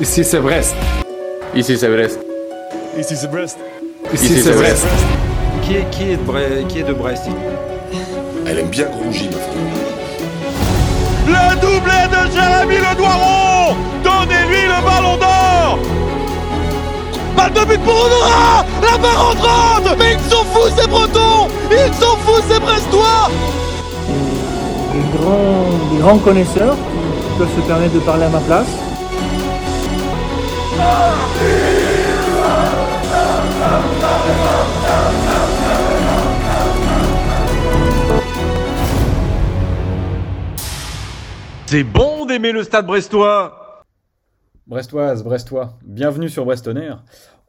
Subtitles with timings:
[0.00, 0.74] Ici c'est Brest.
[1.54, 2.18] Ici c'est Brest.
[2.98, 3.58] Ici c'est Brest.
[4.14, 4.86] Ici c'est Brest.
[5.62, 7.24] Qui est, qui est, de, Brest, qui est de Brest
[8.46, 9.60] Elle aime bien Grongy, ma femme.
[11.26, 15.78] Le doublé de Jérémy Le Doiron Donnez-lui le ballon d'or
[17.36, 21.94] Balle de but pour Honora La barre entrante Mais ils sont fous ces Bretons Ils
[21.94, 23.30] sont fous ces Brestois
[24.92, 28.66] des grands, des grands connaisseurs qui peuvent se permettre de parler à ma place.
[41.66, 43.84] C'est bon d'aimer le stade brestois
[44.66, 46.94] Brestoise, Brestois, bienvenue sur Brestonner.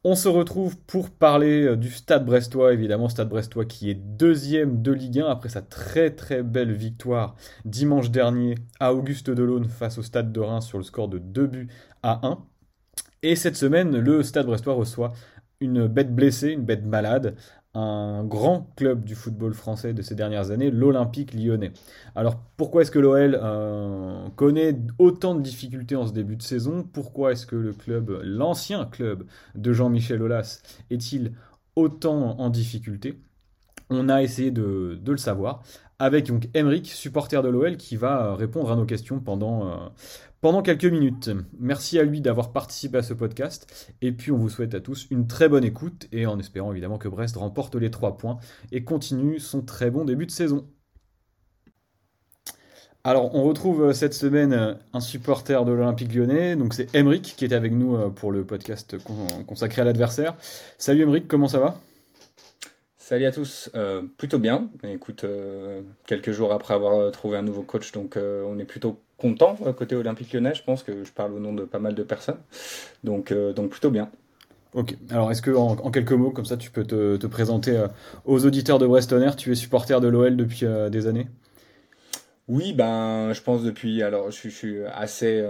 [0.04, 4.82] On se retrouve pour parler euh, du Stade Brestois, évidemment, Stade Brestois qui est deuxième
[4.82, 7.36] de Ligue 1 après sa très très belle victoire
[7.66, 11.46] dimanche dernier à Auguste Delaune face au Stade de Reims sur le score de 2
[11.46, 11.70] buts
[12.02, 12.40] à 1.
[13.24, 15.14] Et cette semaine, le Stade Brestois reçoit
[15.60, 17.36] une bête blessée, une bête malade,
[17.74, 21.72] un grand club du football français de ces dernières années, l'Olympique lyonnais.
[22.16, 26.84] Alors pourquoi est-ce que l'OL euh, connaît autant de difficultés en ce début de saison?
[26.92, 29.26] Pourquoi est-ce que le club, l'ancien club
[29.56, 31.34] de Jean-Michel Aulas, est-il
[31.76, 33.20] autant en difficulté?
[33.90, 35.62] On a essayé de, le savoir
[36.00, 39.76] avec donc Emeric, supporter de l'OL, qui va répondre à nos questions pendant, euh,
[40.42, 41.30] pendant quelques minutes.
[41.60, 43.94] Merci à lui d'avoir participé à ce podcast.
[44.02, 46.98] Et puis on vous souhaite à tous une très bonne écoute et en espérant évidemment
[46.98, 48.40] que Brest remporte les trois points
[48.72, 50.68] et continue son très bon début de saison.
[53.04, 57.34] Alors on retrouve euh, cette semaine euh, un supporter de l'Olympique lyonnais, donc c'est Emeric
[57.36, 58.96] qui est avec nous euh, pour le podcast
[59.48, 60.36] consacré à l'adversaire.
[60.78, 61.80] Salut Emeric, comment ça va?
[63.00, 63.70] Salut à tous,
[64.18, 64.70] plutôt bien.
[64.84, 65.26] Écoute,
[66.08, 69.96] quelques jours après avoir trouvé un nouveau coach, donc on est plutôt content euh, côté
[69.96, 70.56] Olympique Lyonnais.
[70.56, 72.40] Je pense que je parle au nom de pas mal de personnes.
[73.04, 74.10] Donc, euh, donc plutôt bien.
[74.74, 74.96] Ok.
[75.10, 77.88] Alors, est-ce que en, quelques mots, comme ça, tu peux te, présenter euh,
[78.26, 81.28] aux auditeurs de Brestonner Tu es supporter de l'OL depuis des années?
[82.48, 85.46] Oui, ben, je pense depuis, alors je, suis assez,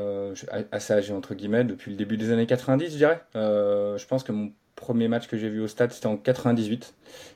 [0.72, 3.22] assez âgé entre guillemets, depuis le début des années 90, je dirais.
[3.34, 4.51] je pense que mon
[4.81, 6.94] premier match que j'ai vu au stade, c'était en 98.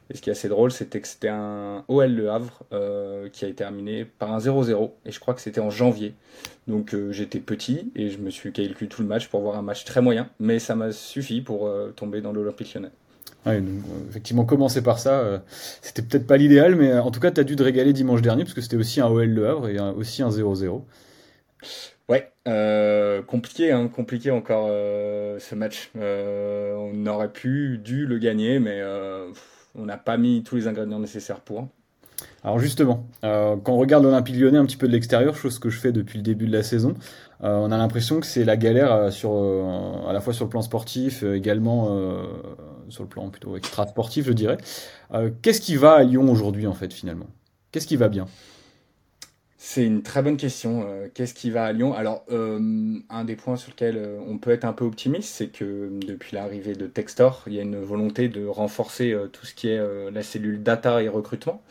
[0.09, 3.45] Et ce qui est assez drôle, c'était que c'était un OL Le Havre euh, qui
[3.45, 4.91] a été terminé par un 0-0.
[5.05, 6.13] Et je crois que c'était en janvier.
[6.67, 9.61] Donc euh, j'étais petit et je me suis calculé tout le match pour voir un
[9.61, 10.29] match très moyen.
[10.39, 12.91] Mais ça m'a suffi pour euh, tomber dans l'Olympique lyonnais.
[14.09, 15.43] Effectivement, commencer par ça,
[15.83, 18.43] c'était peut-être pas l'idéal, mais en tout cas, tu as dû te régaler dimanche dernier,
[18.43, 20.81] parce que c'était aussi un OL Le Havre et aussi un 0-0.
[22.07, 25.89] Ouais, euh, compliqué, hein, compliqué encore euh, ce match.
[25.97, 28.81] Euh, on aurait pu, dû le gagner, mais
[29.75, 31.67] on n'a pas mis tous les ingrédients nécessaires pour.
[32.43, 35.79] Alors justement, quand on regarde l'Olympique lyonnais un petit peu de l'extérieur, chose que je
[35.79, 36.93] fais depuis le début de la saison,
[37.41, 39.31] on a l'impression que c'est la galère sur,
[40.07, 42.23] à la fois sur le plan sportif, également
[42.89, 44.57] sur le plan plutôt extra sportif, je dirais.
[45.41, 47.27] Qu'est-ce qui va à Lyon aujourd'hui en fait finalement?
[47.71, 48.27] Qu'est-ce qui va bien?
[49.67, 50.85] C'est une très bonne question.
[50.87, 51.95] Euh, qu'est-ce qui va à Lyon?
[51.95, 55.47] Alors, euh, un des points sur lesquels euh, on peut être un peu optimiste, c'est
[55.47, 59.69] que depuis l'arrivée de Textor, il y a une volonté de renforcer tout ce qui
[59.69, 61.63] est la cellule data et recrutement.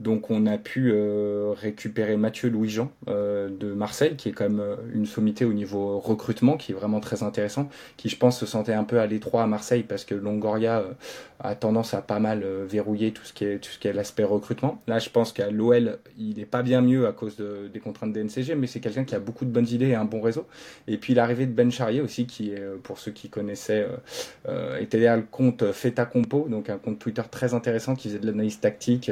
[0.00, 4.60] Donc on a pu euh, récupérer Mathieu Louis-Jean euh, de Marseille, qui est quand même
[4.60, 8.44] euh, une sommité au niveau recrutement, qui est vraiment très intéressant, qui je pense se
[8.44, 10.84] sentait un peu à l'étroit à Marseille parce que Longoria
[11.44, 14.24] a tendance à pas mal verrouiller tout ce qui est tout ce qui est l'aspect
[14.24, 14.80] recrutement.
[14.86, 18.12] Là, je pense qu'à l'OL, il n'est pas bien mieux à cause de, des contraintes
[18.12, 20.46] des NCG, mais c'est quelqu'un qui a beaucoup de bonnes idées et un bon réseau.
[20.88, 23.86] Et puis l'arrivée de Ben Charrier aussi, qui est pour ceux qui connaissaient,
[24.80, 28.26] était derrière le compte Feta Compo, donc un compte Twitter très intéressant qui faisait de
[28.26, 29.10] l'analyse tactique.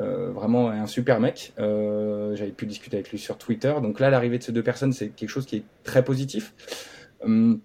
[0.00, 1.52] Euh, vraiment un super mec.
[1.58, 3.74] Euh, j'avais pu discuter avec lui sur Twitter.
[3.82, 6.54] Donc là, l'arrivée de ces deux personnes, c'est quelque chose qui est très positif.
[7.22, 7.60] Hum,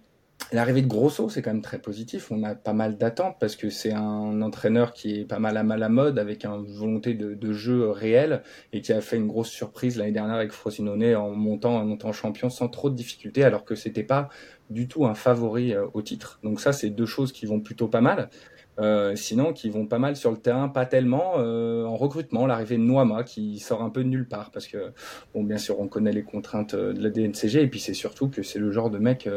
[0.55, 2.31] l'arrivée de Grosso, c'est quand même très positif.
[2.31, 5.63] On a pas mal d'attentes parce que c'est un entraîneur qui est pas mal à
[5.63, 8.41] mal à mode avec une volonté de, jeu réel
[8.73, 12.11] et qui a fait une grosse surprise l'année dernière avec Frosinone en montant, en montant
[12.11, 14.29] champion sans trop de difficultés alors que c'était pas
[14.69, 16.39] du tout un favori euh, au titre.
[16.43, 18.29] Donc ça, c'est deux choses qui vont plutôt pas mal.
[18.77, 22.45] Euh, sinon, qui vont pas mal sur le terrain, pas tellement euh, en recrutement.
[22.45, 24.91] L'arrivée de Noama qui sort un peu de nulle part parce que,
[25.33, 28.27] bon, bien sûr, on connaît les contraintes euh, de la DNCG et puis c'est surtout
[28.27, 29.29] que c'est le genre de mec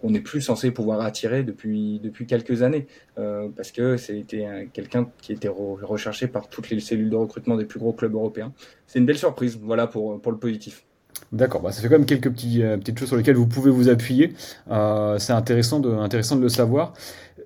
[0.00, 2.86] qu'on n'est plus censé pouvoir attirer depuis depuis quelques années
[3.16, 7.78] parce que c'était quelqu'un qui était recherché par toutes les cellules de recrutement des plus
[7.78, 8.52] gros clubs européens.
[8.86, 10.84] C'est une belle surprise, voilà pour pour le positif.
[11.32, 13.88] D'accord, bah ça fait quand même quelques petits, petites choses sur lesquelles vous pouvez vous
[13.88, 14.34] appuyer.
[14.68, 16.94] c'est intéressant de, intéressant de le savoir.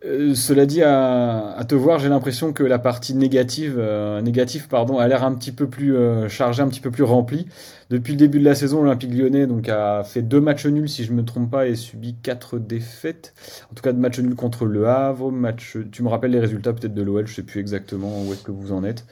[0.05, 4.99] Euh, cela dit, à, te voir, j'ai l'impression que la partie négative, euh, négative pardon,
[4.99, 7.47] a l'air un petit peu plus euh, chargée, un petit peu plus remplie.
[7.91, 11.05] Depuis le début de la saison, l'Olympique lyonnais donc, a fait deux matchs nuls, si
[11.05, 13.35] je ne me trompe pas, et subi quatre défaites.
[13.73, 15.33] En tout cas, de matchs nuls contre le Havre.
[15.33, 18.33] Match, tu me rappelles les résultats peut-être de l'OL, je ne sais plus exactement où
[18.33, 19.05] est-ce que vous en êtes.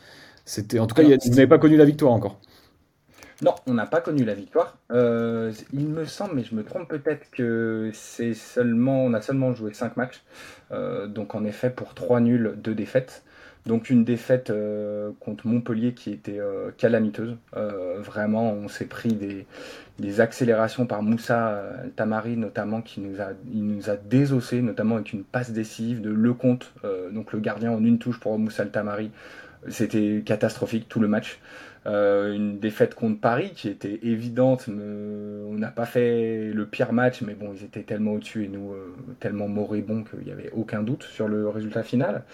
[0.45, 2.39] C'était, en tout cas, vous n'avez pas connu la victoire encore.
[3.43, 4.79] Non, on n'a pas connu la victoire.
[4.91, 9.55] Euh, il me semble, mais je me trompe peut-être que c'est seulement, on a seulement
[9.55, 10.23] joué 5 matchs.
[10.73, 13.25] Euh, donc en effet, pour 3 nuls, 2 défaites.
[13.67, 16.41] Donc une défaite euh, contre Montpellier qui était
[16.79, 17.37] calamiteuse.
[17.99, 19.15] vraiment, on s'est pris
[19.99, 21.63] des, accélérations par Moussa
[21.97, 26.73] Tamari notamment qui nous a, il désossé, notamment avec une passe décisive de Lecomte,
[27.13, 29.11] donc le gardien en une touche pour Moussa Tamari.
[29.69, 31.41] C'était catastrophique tout le match.
[31.87, 34.69] Euh, une défaite contre Paris qui était évidente.
[34.69, 38.73] on n'a pas fait le pire match, mais bon, ils étaient tellement au-dessus et nous
[38.73, 42.25] euh, tellement moribonds qu'il n'y avait aucun doute sur le résultat final.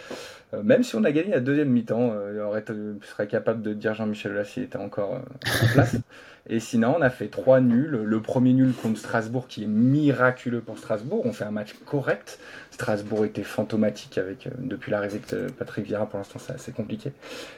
[0.55, 2.65] Euh, même si on a gagné la deuxième mi-temps, il aurait,
[3.03, 5.97] serait capable de dire Jean-Michel Aulas s'il était encore en place.
[6.49, 8.03] Et sinon, on a fait trois nuls.
[8.05, 11.25] Le premier nul contre Strasbourg, qui est miraculeux pour Strasbourg.
[11.25, 12.39] On fait un match correct.
[12.71, 16.07] Strasbourg était fantomatique avec, euh, depuis l'arrivée de Patrick Vieira.
[16.07, 17.13] Pour l'instant, c'est assez compliqué.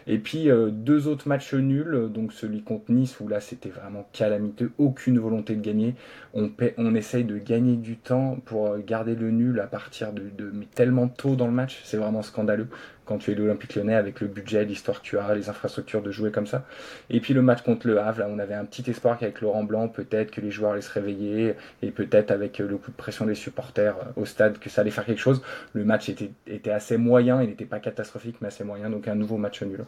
[0.06, 2.10] Et puis, euh, deux autres matchs nuls.
[2.12, 4.70] Donc, celui contre Nice, où là, c'était vraiment calamiteux.
[4.78, 5.94] Aucune volonté de gagner.
[6.34, 10.50] On, essaye de gagner du temps pour euh, garder le nul à partir de, de
[10.52, 11.80] mais tellement tôt dans le match.
[11.84, 12.69] C'est vraiment scandaleux
[13.04, 16.10] quand tu es l'Olympique lyonnais avec le budget, l'histoire que tu as, les infrastructures de
[16.10, 16.64] jouer comme ça.
[17.10, 19.64] Et puis le match contre le Havre, là, on avait un petit espoir qu'avec Laurent
[19.64, 23.26] Blanc, peut-être que les joueurs allaient se réveiller et peut-être avec le coup de pression
[23.26, 25.42] des supporters euh, au stade que ça allait faire quelque chose.
[25.72, 29.14] Le match était, était assez moyen, il n'était pas catastrophique, mais assez moyen, donc un
[29.14, 29.84] nouveau match nul.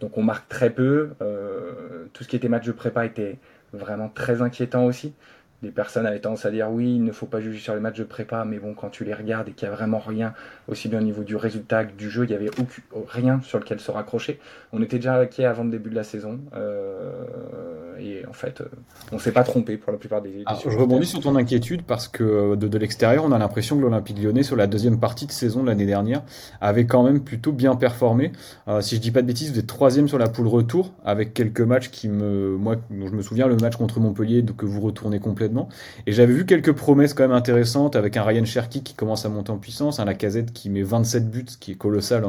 [0.00, 1.10] Donc on marque très peu.
[1.22, 3.38] Euh, tout ce qui était match de prépa était
[3.72, 5.12] vraiment très inquiétant aussi
[5.62, 7.98] des personnes avaient tendance à dire oui, il ne faut pas juger sur les matchs
[7.98, 10.32] de prépa, mais bon, quand tu les regardes et qu'il n'y a vraiment rien,
[10.68, 13.58] aussi bien au niveau du résultat que du jeu, il n'y avait aucun, rien sur
[13.58, 14.38] lequel se raccrocher.
[14.72, 17.24] On était déjà inquiet avant le début de la saison, euh,
[17.98, 18.66] et en fait, euh,
[19.10, 20.30] on ne s'est pas trompé pour la plupart des.
[20.30, 23.76] des je rebondis sur ton inquiétude parce que euh, de, de l'extérieur, on a l'impression
[23.76, 26.22] que l'Olympique lyonnais, sur la deuxième partie de saison de l'année dernière,
[26.60, 28.30] avait quand même plutôt bien performé.
[28.80, 31.62] si je dis pas de bêtises, vous êtes troisième sur la poule retour, avec quelques
[31.62, 32.56] matchs qui me.
[32.56, 35.47] Moi, je me souviens, le match contre Montpellier, que vous retournez complètement
[36.06, 39.28] et j'avais vu quelques promesses quand même intéressantes avec un Ryan Cherky qui commence à
[39.28, 42.24] monter en puissance, un Lacazette qui met 27 buts, ce qui est colossal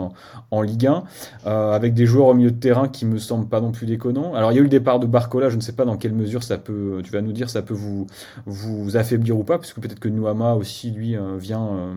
[0.51, 1.03] en, Ligue 1,
[1.47, 4.33] euh, avec des joueurs au milieu de terrain qui me semblent pas non plus déconnants.
[4.33, 6.13] Alors il y a eu le départ de Barcola, je ne sais pas dans quelle
[6.13, 8.07] mesure ça peut, tu vas nous dire, ça peut vous,
[8.45, 11.95] vous affaiblir ou pas, puisque peut-être que Nouama aussi, lui, euh, vient...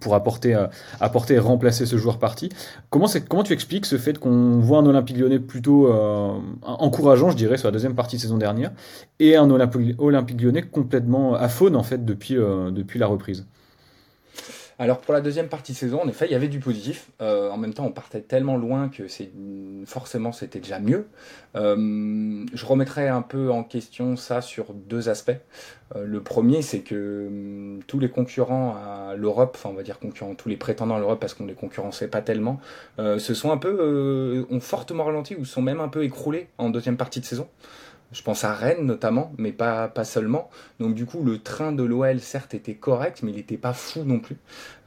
[0.00, 0.66] Pour apporter, euh,
[1.00, 2.50] apporter et remplacer ce joueur parti.
[2.90, 7.36] Comment, comment tu expliques ce fait qu'on voit un Olympique lyonnais plutôt euh, encourageant, je
[7.36, 8.70] dirais, sur la deuxième partie de saison dernière,
[9.18, 13.46] et un Olympique, lyonnais complètement aphone en fait depuis, euh, depuis la reprise?
[14.80, 17.10] Alors pour la deuxième partie de saison, en effet, il y avait du positif.
[17.20, 19.04] Euh, en même temps, on partait tellement loin que
[19.86, 21.08] forcément c'était déjà mieux.
[21.56, 25.32] Euh, je remettrai un peu en question ça sur deux aspects.
[25.96, 29.98] Euh, le premier, c'est que hum, tous les concurrents à l'Europe, enfin on va dire
[29.98, 32.60] concurrents, tous les prétendants à l'Europe, parce qu'on les concurrençait pas tellement,
[32.98, 36.96] se sont un peu, ont fortement ralenti ou sont même un peu écroulés en deuxième
[36.96, 37.48] partie de saison.
[38.10, 40.48] Je pense à Rennes notamment, mais pas, pas seulement.
[40.80, 44.02] Donc du coup, le train de l'OL, certes, était correct, mais il n'était pas fou
[44.02, 44.38] non plus.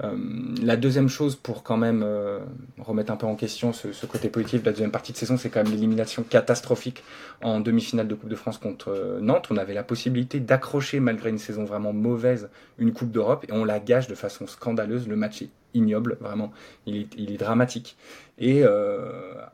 [0.03, 0.17] Euh,
[0.63, 2.39] la deuxième chose, pour quand même euh,
[2.79, 5.37] remettre un peu en question ce, ce, côté positif de la deuxième partie de saison,
[5.37, 7.03] c'est quand même l'élimination catastrophique
[7.43, 9.49] en demi-finale de Coupe de France contre euh, Nantes.
[9.51, 13.63] On avait la possibilité d'accrocher, malgré une saison vraiment mauvaise, une Coupe d'Europe, et on
[13.63, 15.07] la gage de façon scandaleuse.
[15.07, 16.51] Le match est ignoble, vraiment.
[16.87, 17.97] Il est, il est dramatique.
[18.39, 18.63] Et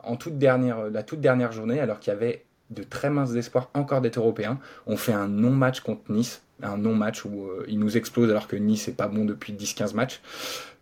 [0.02, 3.70] en toute dernière, la toute dernière journée, alors qu'il y avait de très minces espoirs
[3.74, 4.58] encore d'être européen.
[4.86, 8.56] On fait un non-match contre Nice, un non-match où euh, il nous explose alors que
[8.56, 10.20] Nice n'est pas bon depuis 10-15 matchs.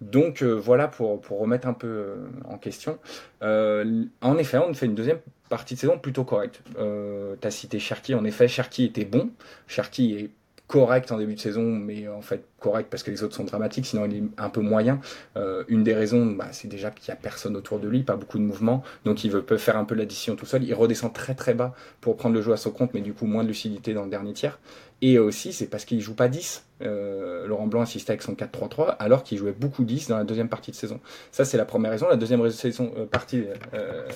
[0.01, 2.99] Donc euh, voilà pour, remettre un peu euh, en question.
[3.41, 6.61] en effet, on fait une deuxième partie de saison plutôt correcte.
[6.75, 9.31] tu as cité Cherki, en effet, Cherki était bon.
[9.69, 10.31] Cherki est
[10.67, 13.87] correct en début de saison, mais en fait correct parce que les autres sont dramatiques,
[13.87, 15.01] sinon il est un peu moyen.
[15.37, 18.17] Euh, une des raisons, bah, c'est déjà qu'il n'y a personne autour de lui, pas
[18.17, 20.65] beaucoup de mouvement, donc il veut peut faire un peu l'addition tout seul.
[20.65, 23.27] Il redescend très très bas pour prendre le jeu à son compte, mais du coup
[23.27, 24.59] moins de lucidité dans le dernier tiers.
[25.03, 26.65] Et aussi, c'est parce qu'il joue pas 10.
[26.83, 30.49] Euh, Laurent Blanc assistait avec son 4-3-3 alors qu'il jouait beaucoup 10 dans la deuxième
[30.49, 31.01] partie de saison.
[31.33, 32.09] Ça, c'est la première raison.
[32.09, 33.45] La deuxième raison, euh, partie
[33.75, 34.09] euh,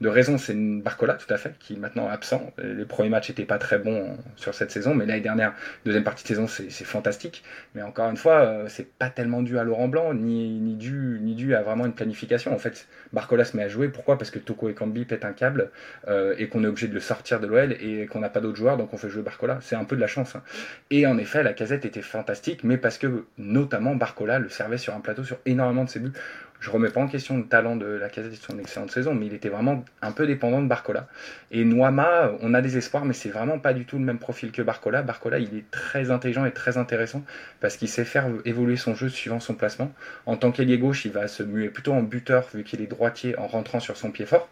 [0.00, 2.52] de raison, c'est Barcola, tout à fait, qui est maintenant absent.
[2.58, 6.24] Les premiers matchs n'étaient pas très bons sur cette saison, mais l'année dernière, deuxième partie
[6.24, 7.44] de saison, c'est fantastique.
[7.74, 11.54] Mais encore une fois, c'est pas tellement dû à Laurent Blanc, ni, dû, ni dû
[11.54, 12.52] à vraiment une planification.
[12.52, 13.88] En fait, Barcola se met à jouer.
[13.88, 14.18] Pourquoi?
[14.18, 15.70] Parce que Toko et Kambi pètent un câble
[16.08, 18.76] et qu'on est obligé de le sortir de l'OL et qu'on n'a pas d'autres joueurs,
[18.76, 19.58] donc on fait jouer Barcola.
[19.60, 20.34] C'est un peu de la chance.
[20.34, 20.42] hein.
[20.90, 24.94] Et en effet, la casette était fantastique, mais parce que notamment Barcola le servait sur
[24.94, 26.12] un plateau sur énormément de ses buts.
[26.60, 29.26] Je remets pas en question le talent de la casette et son excellente saison, mais
[29.26, 31.08] il était vraiment un peu dépendant de Barcola.
[31.50, 34.52] Et Noama, on a des espoirs, mais c'est vraiment pas du tout le même profil
[34.52, 35.00] que Barcola.
[35.02, 37.24] Barcola, il est très intelligent et très intéressant
[37.60, 39.90] parce qu'il sait faire évoluer son jeu suivant son placement.
[40.26, 43.38] En tant qu'ailier gauche, il va se muer plutôt en buteur vu qu'il est droitier
[43.38, 44.48] en rentrant sur son pied fort.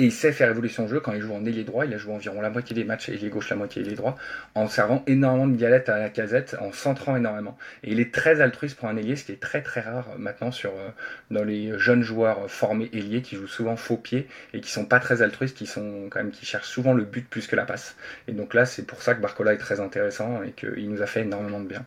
[0.00, 1.84] Et il sait faire évoluer son jeu quand il joue en ailier droit.
[1.84, 4.16] Il a joué environ la moitié des matchs ailier gauche, la moitié ailier droit,
[4.54, 7.58] en servant énormément de galettes à la casette, en centrant énormément.
[7.82, 10.52] Et il est très altruiste pour un ailier, ce qui est très très rare maintenant
[10.52, 10.88] sur, euh,
[11.30, 15.00] dans les jeunes joueurs formés ailiers qui jouent souvent faux pied et qui sont pas
[15.00, 17.94] très altruistes, qui sont quand même qui cherchent souvent le but plus que la passe.
[18.26, 21.06] Et donc là, c'est pour ça que Barcola est très intéressant et qu'il nous a
[21.06, 21.84] fait énormément de bien.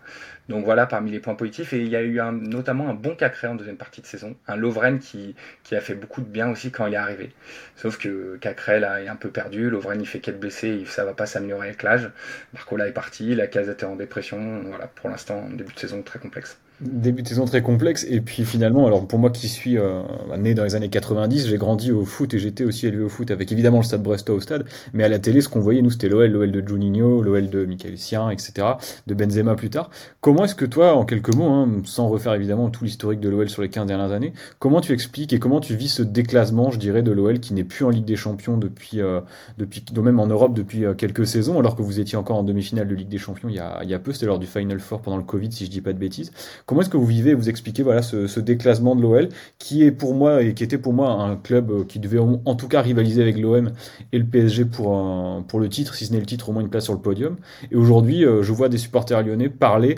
[0.50, 1.74] Donc voilà parmi les points positifs.
[1.74, 4.36] Et il y a eu un, notamment un bon Cacré en deuxième partie de saison,
[4.48, 7.32] un Lovren qui, qui a fait beaucoup de bien aussi quand il est arrivé.
[7.76, 11.14] Sauf que Cacré là est un peu perdu, Lovren il fait 4 blessés, ça va
[11.14, 12.12] pas s'améliorer avec l'âge.
[12.54, 14.62] Barcola est parti, la casette est en dépression.
[14.64, 16.63] Voilà, pour l'instant, début de saison très complexe.
[16.82, 20.02] Début de saison très complexe et puis finalement alors pour moi qui suis euh,
[20.38, 23.30] né dans les années 90 j'ai grandi au foot et j'étais aussi élevé au foot
[23.30, 25.92] avec évidemment le stade Brestois au stade mais à la télé ce qu'on voyait nous
[25.92, 28.70] c'était l'OL l'OL de Juninho l'OL de Michael Sien etc
[29.06, 29.92] de Benzema plus tard.
[30.20, 33.50] Comment est-ce que toi en quelques mots hein, sans refaire évidemment tout l'historique de l'OL
[33.50, 36.80] sur les 15 dernières années comment tu expliques et comment tu vis ce déclassement je
[36.80, 39.22] dirais de l'OL qui n'est plus en Ligue des Champions depuis euh,
[39.60, 42.88] depuis même en Europe depuis euh, quelques saisons alors que vous étiez encore en demi-finale
[42.88, 44.80] de Ligue des Champions il y a, il y a peu c'était lors du Final
[44.80, 46.32] Four pendant le Covid si je dis pas de bêtises
[46.66, 49.30] Comment est-ce que vous vivez, vous expliquez voilà ce, déclassement de l'OL,
[49.60, 52.56] qui est pour moi et qui était pour moi un club euh, qui devait en,
[52.56, 53.72] tout cas rivaliser avec l'OM
[54.12, 56.70] et le PSG pour pour le titre, si ce n'est le titre, au moins une
[56.70, 57.38] place sur le podium.
[57.72, 59.96] Et aujourd'hui, euh, je vois des supporters lyonnais parler.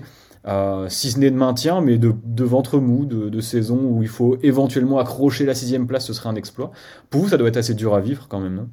[0.48, 4.04] euh, si ce n'est de maintien, mais de, de ventre mou, de, de saison où
[4.04, 6.72] il faut éventuellement accrocher la sixième place, ce serait un exploit.
[7.10, 8.70] Pour vous, ça doit être assez dur à vivre quand même, non?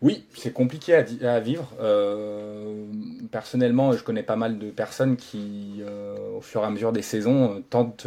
[0.00, 1.72] Oui, c'est compliqué à, vivre.
[1.80, 2.86] Euh,
[3.32, 7.02] personnellement, je connais pas mal de personnes qui, euh, au fur et à mesure des
[7.02, 8.06] saisons, euh, tentent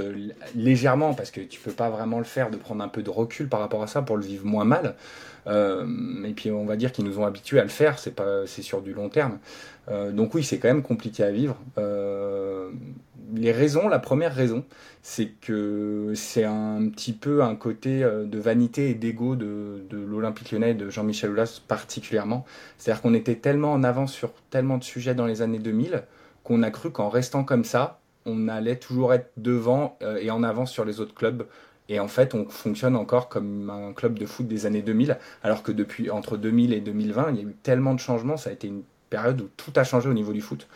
[0.55, 3.49] légèrement, parce que tu peux pas vraiment le faire, de prendre un peu de recul
[3.49, 4.95] par rapport à ça pour le vivre moins mal.
[5.47, 5.85] Euh,
[6.23, 8.61] et puis on va dire qu'ils nous ont habitués à le faire, c'est pas, c'est
[8.61, 9.39] sur du long terme.
[9.91, 11.57] Euh, donc oui, c'est quand même compliqué à vivre.
[11.77, 12.71] Euh,
[13.35, 14.63] les raisons, la première raison,
[15.01, 20.51] c'est que c'est un petit peu un côté euh, de vanité et d'ego de, l'Olympique
[20.51, 22.45] lyonnais de Jean-Michel Aulas particulièrement.
[22.77, 26.03] C'est-à-dire qu'on était tellement en avance sur tellement de sujets dans les années 2000
[26.43, 30.71] qu'on a cru qu'en restant comme ça, on allait toujours être devant et en avance
[30.71, 31.45] sur les autres clubs.
[31.87, 35.61] Et en fait, on fonctionne encore comme un club de foot des années 2000, alors
[35.61, 38.53] que depuis entre 2000 et 2020, il y a eu tellement de changements, ça a
[38.53, 38.71] été
[39.11, 40.67] période où tout a changé au niveau du foot.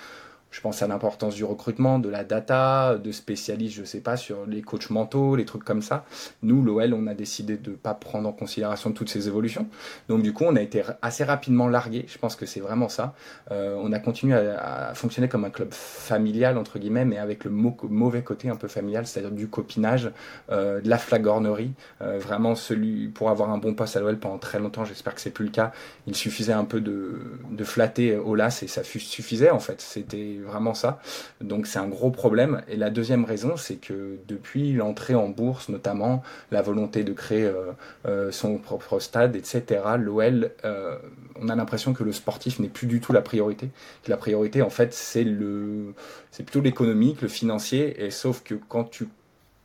[0.56, 4.46] Je pense à l'importance du recrutement, de la data, de spécialistes, je sais pas, sur
[4.46, 6.06] les coachs mentaux, les trucs comme ça.
[6.44, 9.68] Nous, l'OL, on a décidé de pas prendre en considération toutes ces évolutions.
[10.08, 12.06] Donc du coup, on a été assez rapidement largué.
[12.08, 13.16] Je pense que c'est vraiment ça.
[13.52, 17.44] Euh, on a continué à, à fonctionner comme un club familial entre guillemets, mais avec
[17.44, 20.10] le mau- mauvais côté un peu familial, c'est-à-dire du copinage,
[20.52, 21.74] euh, de la flagornerie.
[22.02, 25.20] Euh, vraiment, celui pour avoir un bon poste à l'OL pendant très longtemps, j'espère que
[25.20, 25.74] c'est plus le cas.
[26.08, 27.20] Il suffisait un peu de,
[27.52, 29.82] de flatter Olas et ça suffisait en fait.
[29.82, 31.00] C'était vraiment ça.
[31.42, 32.62] Donc c'est un gros problème.
[32.68, 37.44] Et la deuxième raison, c'est que depuis l'entrée en bourse, notamment la volonté de créer
[37.44, 37.72] euh,
[38.06, 40.98] euh, son propre stade, etc., l'OL, euh,
[41.42, 43.70] on a l'impression que le sportif n'est plus du tout la priorité.
[44.04, 45.94] Que la priorité, en fait, c'est le,
[46.32, 48.06] c'est plutôt l'économique, le financier.
[48.06, 49.08] Et sauf que quand tu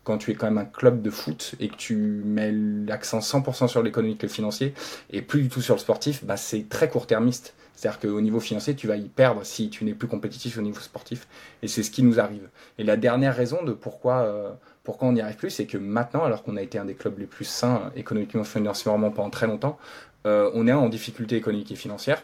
[0.02, 3.68] quand tu es quand même un club de foot et que tu mets l'accent 100%
[3.68, 4.74] sur l'économique et le financier
[5.10, 7.54] et plus du tout sur le sportif, bah c'est très court-termiste.
[7.80, 10.80] C'est-à-dire qu'au niveau financier, tu vas y perdre si tu n'es plus compétitif au niveau
[10.80, 11.26] sportif.
[11.62, 12.50] Et c'est ce qui nous arrive.
[12.76, 14.50] Et la dernière raison de pourquoi, euh,
[14.84, 17.18] pourquoi on n'y arrive plus, c'est que maintenant, alors qu'on a été un des clubs
[17.18, 19.78] les plus sains économiquement, financièrement pendant très longtemps,
[20.26, 22.22] euh, on est en difficulté économique et financière.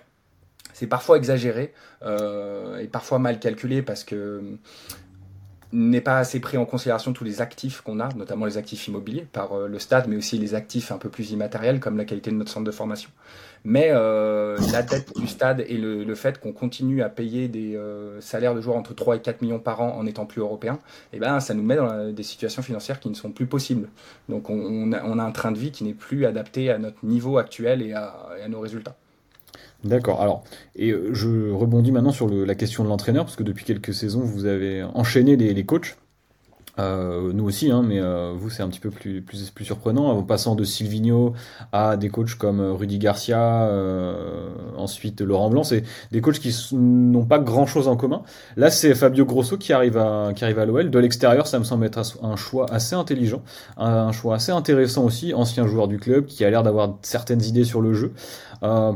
[0.75, 1.73] C'est parfois exagéré
[2.03, 4.43] euh, et parfois mal calculé parce que
[5.73, 9.27] n'est pas assez pris en considération tous les actifs qu'on a, notamment les actifs immobiliers
[9.33, 12.31] par euh, le stade, mais aussi les actifs un peu plus immatériels comme la qualité
[12.31, 13.11] de notre centre de formation.
[13.65, 18.21] Mais euh, la dette du stade et le, fait qu'on continue à payer des euh,
[18.21, 20.79] salaires de joueurs entre 3 et 4 millions par an en étant plus européens,
[21.13, 23.89] eh ben, ça nous met dans des situations financières qui ne sont plus possibles.
[24.29, 27.83] Donc on, a, un train de vie qui n'est plus adapté à notre niveau actuel
[27.83, 28.97] et à nos résultats.
[29.87, 30.21] D'accord.
[30.21, 30.43] Alors,
[30.75, 34.21] et euh, je rebondis maintenant sur la question de l'entraîneur, parce que depuis quelques saisons,
[34.21, 35.97] vous avez enchaîné les coachs.
[36.79, 40.09] Euh, nous aussi, hein, mais euh, vous, c'est un petit peu plus, plus, plus surprenant.
[40.09, 41.33] En passant de Silvino
[41.73, 43.71] à des coachs comme euh, Rudy Garcia,
[44.77, 48.23] ensuite Laurent Blanc, c'est des coachs qui n'ont pas grand chose en commun.
[48.57, 50.91] Là, c'est Fabio Grosso qui arrive à, qui arrive à l'OL.
[50.91, 53.43] De l'extérieur, ça me semble être un choix assez intelligent,
[53.77, 55.35] un, choix assez intéressant aussi.
[55.35, 58.13] Ancien joueur du club qui a l'air d'avoir certaines idées sur le jeu.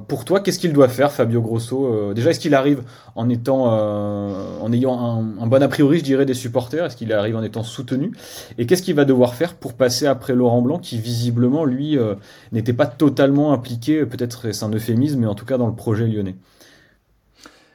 [0.09, 2.83] pour toi, qu'est-ce qu'il doit faire, Fabio Grosso Déjà, est-ce qu'il arrive
[3.15, 6.85] en étant, en ayant un, un, bon a priori, je dirais, des supporters?
[6.85, 8.13] Est-ce qu'il arrive en étant soutenu.
[8.59, 12.15] Et qu'est-ce qu'il va devoir faire pour passer après Laurent Blanc, qui visiblement, lui, euh,
[12.53, 16.07] n'était pas totalement impliqué, peut-être c'est un euphémisme, mais en tout cas dans le projet
[16.07, 16.37] lyonnais?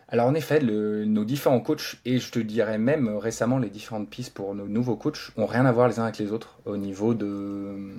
[0.08, 4.34] Alors en effet, nos différents coachs, et je te dirais même récemment les différentes pistes
[4.34, 7.16] pour nos nouveaux coachs, ont rien à voir les uns avec les autres au niveau
[7.16, 7.90] de,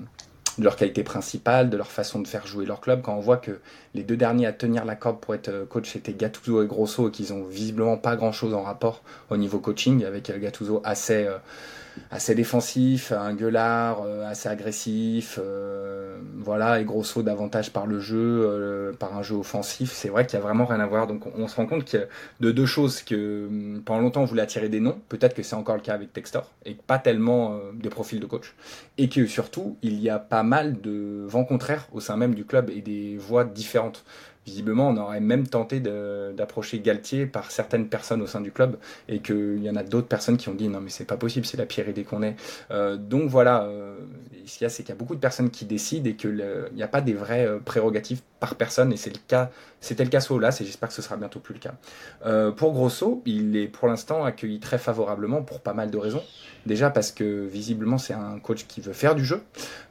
[0.58, 3.02] leur qualité principale, de leur façon de faire jouer leur club.
[3.02, 3.60] Quand on voit que
[3.94, 7.08] les deux derniers à tenir la corde pour être euh, coach, c'était Gattuso et Grosso,
[7.08, 11.26] et qu'ils ont visiblement pas grand-chose en rapport au niveau coaching, avec euh, Gattuso assez
[12.10, 18.16] assez défensif, un gueulard, euh, assez agressif, euh, voilà, et grosso davantage par le jeu,
[18.18, 19.92] euh, par un jeu offensif.
[19.92, 21.06] C'est vrai qu'il y a vraiment rien à voir.
[21.06, 22.08] Donc on, se rend compte que
[22.40, 25.56] de deux choses que hum, pendant longtemps on voulait attirer des noms, peut-être que c'est
[25.56, 28.54] encore le cas avec Textor, et pas tellement des profils de coach,
[28.98, 32.44] et que surtout il y a pas mal de vents contraires au sein même du
[32.44, 34.04] club et des voix différentes
[34.46, 39.18] visiblement, on aurait même tenté d'approcher Galtier par certaines personnes au sein du club et
[39.18, 41.56] qu'il y en a d'autres personnes qui ont dit non mais c'est pas possible, c'est
[41.56, 42.36] la pire idée qu'on ait.
[42.70, 43.96] Euh, donc voilà, euh,
[44.46, 46.70] ce qu'il y a, c'est qu'il y a beaucoup de personnes qui décident et qu'il
[46.74, 49.50] n'y a pas des vraies euh, prérogatives par personne et c'est le cas,
[49.80, 52.52] c'était le cas sur Olas et j'espère que ce sera bientôt plus le cas.
[52.52, 56.22] pour Grosso, il est pour l'instant accueilli très favorablement pour pas mal de raisons.
[56.66, 59.40] Déjà parce que visiblement c'est un coach qui veut faire du jeu,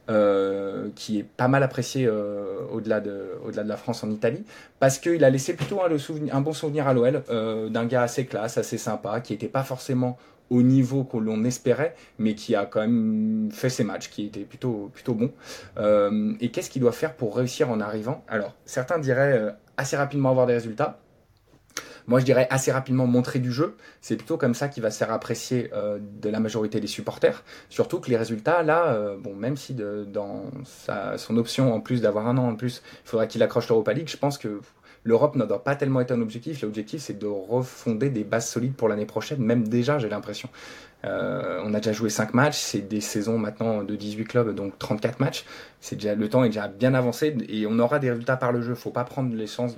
[0.08, 4.10] euh, qui est pas mal apprécié euh, au-delà de, au -delà de la France en
[4.10, 4.44] Italie,
[4.78, 8.56] parce qu'il a laissé plutôt un, bon souvenir à l'OL euh, d'un gars assez classe,
[8.56, 10.16] assez sympa, qui n'était pas forcément
[10.48, 14.44] au niveau que l'on espérait, mais qui a quand même fait ses matchs, qui était
[14.44, 15.32] plutôt, plutôt bon.
[16.40, 18.22] et qu'est-ce qu'il doit faire pour réussir en arrivant?
[18.28, 21.00] Alors, certains diraient assez rapidement avoir des résultats.
[22.06, 23.76] Moi, je dirais assez rapidement montrer du jeu.
[24.00, 27.42] C'est plutôt comme ça qu'il va se faire apprécier euh, de la majorité des supporters.
[27.68, 30.44] Surtout que les résultats, là, euh, bon, même si dans
[31.16, 34.08] son option, en plus d'avoir un an en plus, il faudra qu'il accroche l'Europa League,
[34.08, 34.60] je pense que
[35.06, 36.60] l'Europe ne doit pas tellement être un objectif.
[36.62, 40.48] L'objectif, c'est de refonder des bases solides pour l'année prochaine, même déjà, j'ai l'impression.
[41.04, 44.78] Euh, on a déjà joué 5 matchs, c'est des saisons maintenant de 18 clubs, donc
[44.78, 45.44] 34 matchs.
[45.80, 48.60] C'est déjà le temps est déjà bien avancé et on aura des résultats par le
[48.60, 48.74] jeu.
[48.74, 49.76] Faut pas prendre les, choses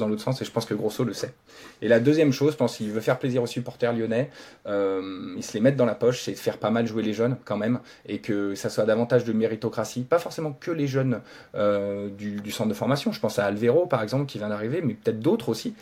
[0.00, 1.34] dans l'autre sens et je pense que Grosso le sait.
[1.82, 4.30] Et la deuxième chose, je pense qu'il veut faire plaisir aux supporters lyonnais,
[4.66, 7.12] euh, ils se les mettent dans la poche, c'est de faire pas mal jouer les
[7.12, 11.20] jeunes quand même et que ça soit davantage de méritocratie, pas forcément que les jeunes
[11.56, 13.12] euh, du, centre de formation.
[13.12, 15.74] Je pense à Alvero par exemple qui vient d'arriver, mais peut-être d'autres aussi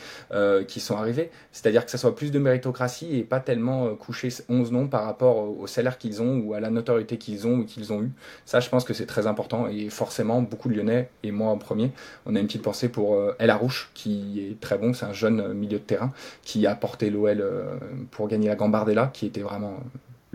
[0.67, 1.31] qui sont arrivés.
[1.53, 5.59] C'est-à-dire que ça soit plus de méritocratie et pas tellement coucher 11 noms par rapport
[5.59, 8.11] au salaire qu'ils ont ou à la notoriété qu'ils ont ou qu'ils ont eu.
[8.45, 11.59] Ça, je pense que c'est très important et forcément, beaucoup de Lyonnais, et moi en
[11.59, 11.93] premier,
[12.27, 15.13] on a une petite pensée pour euh, El Arouche qui est très bon, c'est un
[15.13, 17.77] jeune euh, milieu de terrain qui a porté l'OL euh,
[18.11, 19.81] pour gagner la Gambardella, qui était vraiment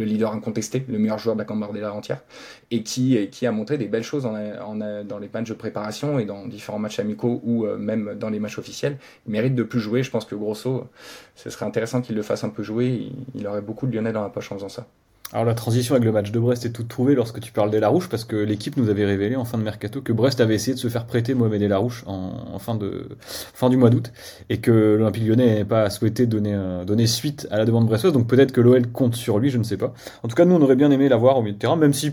[0.01, 2.21] le leader incontesté, le meilleur joueur de la Gambardella entière,
[2.69, 6.47] et qui, qui a montré des belles choses dans les matchs de préparation et dans
[6.47, 8.97] différents matchs amicaux ou même dans les matchs officiels.
[9.27, 10.03] Il mérite de plus jouer.
[10.03, 10.87] Je pense que Grosso,
[11.35, 12.87] ce serait intéressant qu'il le fasse un peu jouer.
[12.87, 14.87] Il, il aurait beaucoup de Lyonnais dans la poche en faisant ça.
[15.33, 18.09] Alors la transition avec le match de Brest est toute trouvée lorsque tu parles d'Elarouche
[18.09, 20.79] parce que l'équipe nous avait révélé en fin de mercato que Brest avait essayé de
[20.79, 24.11] se faire prêter Mohamed Elarouche en, en fin, de, fin du mois d'août
[24.49, 28.11] et que l'Olympique lyonnais n'avait pas souhaité donner, euh, donner suite à la demande brestoise
[28.11, 29.93] donc peut-être que l'OL compte sur lui, je ne sais pas.
[30.23, 32.11] En tout cas nous on aurait bien aimé l'avoir au milieu de terrain même si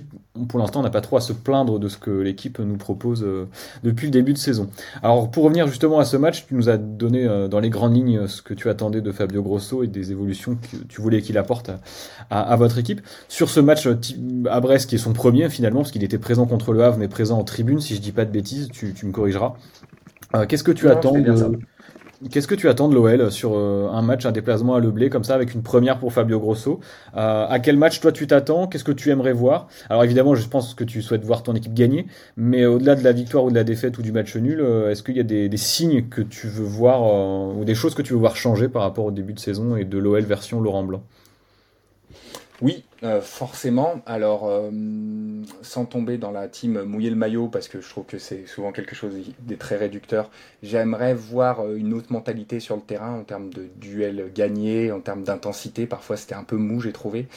[0.49, 3.25] pour l'instant on n'a pas trop à se plaindre de ce que l'équipe nous propose
[3.25, 3.49] euh,
[3.83, 4.71] depuis le début de saison.
[5.03, 7.97] Alors pour revenir justement à ce match, tu nous as donné euh, dans les grandes
[7.97, 11.37] lignes ce que tu attendais de Fabio Grosso et des évolutions que tu voulais qu'il
[11.37, 11.73] apporte
[12.31, 13.01] à, à votre équipe.
[13.29, 13.89] Sur ce match
[14.51, 17.09] à Brest, qui est son premier finalement, parce qu'il était présent contre le Havre, mais
[17.09, 19.55] présent en tribune, si je dis pas de bêtises, tu, me corrigeras.
[20.35, 21.59] Euh, qu'est-ce que tu attends de...
[22.33, 25.23] Qu'est-ce que tu attends de l'OL sur euh, un match, un déplacement à Leblé comme
[25.23, 26.81] ça, avec une première pour Fabio Grosso?
[27.17, 28.67] Euh, À quel match toi tu t'attends?
[28.67, 29.69] Qu'est-ce que tu aimerais voir?
[29.89, 33.13] Alors évidemment, je pense que tu souhaites voir ton équipe gagner, mais au-delà de la
[33.13, 35.57] victoire ou de la défaite ou du match nul, est-ce qu'il y a des, des,
[35.57, 39.05] signes que tu veux voir ou des choses que tu veux voir changer par rapport
[39.05, 41.03] au début de saison et de l'OL version Laurent Blanc?
[42.61, 44.03] Oui, euh, forcément.
[44.07, 44.71] Alors, euh,
[45.63, 48.73] sans tomber dans la team mouiller le maillot, parce que je trouve que c'est souvent
[48.73, 50.31] quelque chose de très réducteur,
[50.65, 55.01] j'aimerais voir euh, une autre mentalité sur le terrain en termes de duel gagné, en
[55.01, 55.87] termes d'intensité.
[55.87, 57.29] Parfois, c'était un peu mou, j'ai trouvé.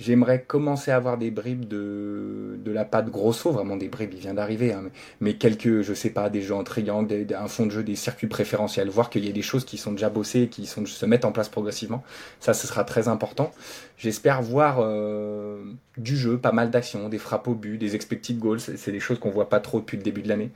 [0.00, 4.20] J'aimerais commencer à avoir des bribes de, de la patte Grosso, vraiment des bribes, il
[4.20, 4.84] vient d'arriver, hein,
[5.20, 8.26] mais, quelques, je sais pas, des jeux en triangle, un fond de jeu, des circuits
[8.26, 11.26] préférentiels, voir qu'il y a des choses qui sont déjà bossées, qui sont, se mettent
[11.26, 12.02] en place progressivement.
[12.40, 13.52] Ça, ce sera très important.
[13.98, 15.62] J'espère voir euh,
[15.98, 19.18] du jeu, pas mal d'actions, des frappes au but, des expected goals, c'est des choses
[19.18, 20.50] qu'on voit pas trop depuis le début de l'année.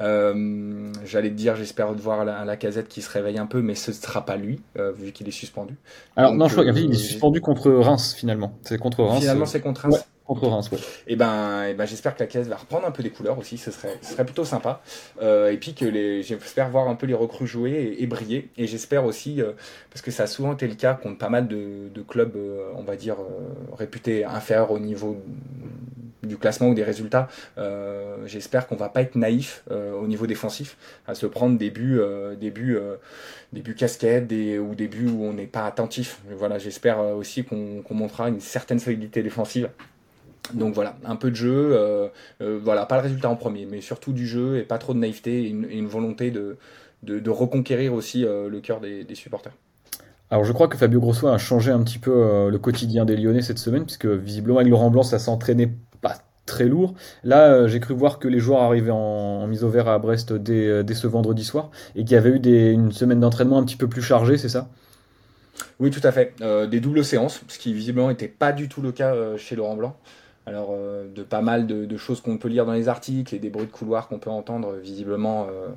[0.00, 3.74] Euh, J'allais te dire, j'espère voir la, la, casette qui se réveille un peu, mais
[3.74, 5.76] ce ne sera pas lui, euh, vu qu'il est suspendu.
[6.16, 8.52] Alors, Donc, non, je crois qu'il est euh, suspendu contre Reims, finalement.
[8.62, 9.20] C'est contre Reims.
[9.20, 9.94] Finalement, c'est contre Reims.
[9.94, 10.78] Ouais, contre Reims, ouais.
[11.06, 13.56] Et ben, et ben j'espère que la casette va reprendre un peu des couleurs aussi,
[13.56, 14.82] ce serait, ce serait plutôt sympa.
[15.22, 18.50] Euh, et puis que les, j'espère voir un peu les recrues jouer et, et briller.
[18.56, 19.52] Et j'espère aussi, euh,
[19.90, 22.70] parce que ça a souvent été le cas contre pas mal de, de clubs, euh,
[22.76, 23.16] on va dire,
[23.76, 25.16] réputés inférieurs au niveau
[26.28, 27.28] du classement ou des résultats.
[27.56, 31.70] Euh, J'espère qu'on va pas être naïf euh, au niveau défensif, à se prendre des
[31.70, 32.78] buts, euh, des buts,
[33.52, 36.20] des buts casquettes, des, ou des buts où on n'est pas attentif.
[36.30, 39.68] Voilà, j'espère aussi qu'on qu montrera une certaine solidité défensive.
[40.54, 42.10] Donc voilà, un peu de jeu,
[42.40, 45.44] voilà, pas le résultat en premier, mais surtout du jeu et pas trop de naïveté
[45.44, 49.52] et une, volonté de, reconquérir aussi le cœur des, des supporters.
[50.30, 53.42] Alors je crois que Fabio Grosso a changé un petit peu le quotidien des Lyonnais
[53.42, 55.70] cette semaine, puisque visiblement avec Laurent Blanc ça s'entraînait
[56.48, 56.94] très lourd.
[57.22, 60.32] Là euh, j'ai cru voir que les joueurs arrivaient en, mise au vert à Brest
[60.32, 63.76] dès, dès ce vendredi soir, et qu'il y avait eu une semaine d'entraînement un petit
[63.76, 64.68] peu plus chargée, c'est ça?
[65.80, 68.82] Oui tout à fait, euh, des doubles séances, ce qui visiblement n'était pas du tout
[68.82, 69.96] le cas euh, chez Laurent Blanc.
[70.48, 73.50] Alors, euh, de pas mal de, choses qu'on peut lire dans les articles et des
[73.50, 75.68] bruits de couloir qu'on peut entendre, visiblement, euh,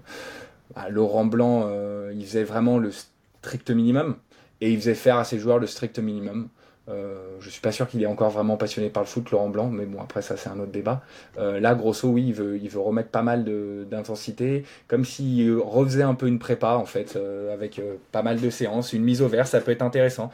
[0.89, 4.15] Laurent Blanc, euh, il faisait vraiment le strict minimum
[4.61, 6.47] et il faisait faire à ses joueurs le strict minimum.
[6.91, 9.69] Euh, je suis pas sûr qu'il est encore vraiment passionné par le foot, Laurent Blanc,
[9.69, 11.01] mais bon, après ça c'est un autre débat.
[11.37, 13.45] Euh, là, grosso, oui, il veut, il veut remettre pas mal
[13.89, 18.49] d'intensité, comme s'il refaisait un peu une prépa en fait, euh, avec pas mal de
[18.49, 20.31] séances, une mise au vert, ça peut être intéressant.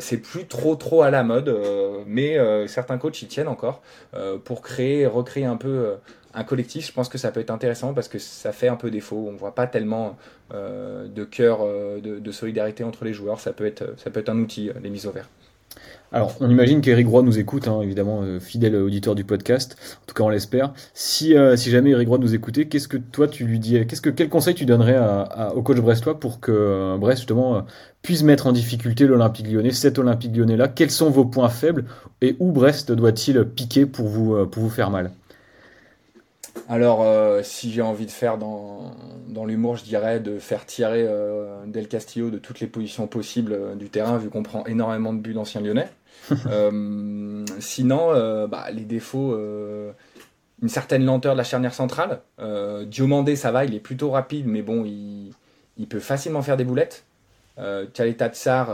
[0.00, 1.54] C'est plus trop trop à la mode,
[2.06, 3.82] mais certains coachs y tiennent encore
[4.44, 5.94] pour créer, recréer un peu
[6.34, 8.90] un collectif, je pense que ça peut être intéressant parce que ça fait un peu
[8.90, 9.28] défaut.
[9.30, 10.16] On voit pas tellement
[10.50, 13.40] de cœur, de, de, solidarité entre les joueurs.
[13.40, 15.28] Ça peut être, ça peut être un outil, les mises au vert.
[16.14, 19.76] Alors, on imagine qu'Eric Roy nous écoute, hein, évidemment, euh, fidèle auditeur du podcast.
[20.00, 20.72] En tout cas, on l'espère.
[20.92, 24.10] Si, euh, si jamais Eric Roy nous écoutait, qu'est-ce que toi tu lui dis que
[24.10, 24.96] quel conseil tu donnerais
[25.56, 27.66] au coach brestois pour que euh, Brest justement
[28.02, 31.84] puisse mettre en difficulté l'Olympique Lyonnais, cet Olympique Lyonnais là Quels sont vos points faibles?
[32.20, 35.10] Et où Brest doit-il piquer pour vous pour vous faire mal?
[36.68, 37.04] Alors,
[37.42, 38.92] si j'ai envie de faire dans,
[39.28, 41.08] dans l'humour, je dirais de faire tirer
[41.66, 45.34] Del Castillo de toutes les positions possibles du terrain, vu qu'on prend énormément de buts
[45.34, 45.88] d'anciens lyonnais.
[46.46, 49.38] Euh, sinon, bah, les défauts,
[50.62, 52.20] une certaine lenteur de la charnière centrale.
[52.86, 57.04] Diomandé, ça va, il est plutôt rapide, mais bon, il, peut facilement faire des boulettes.
[57.58, 58.70] Euh, Tchaleta Tsar